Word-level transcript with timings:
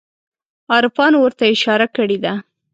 عارفانو 0.71 1.17
ورته 1.21 1.43
اشاره 1.55 1.87
کړې 1.95 2.17
ده. 2.23 2.33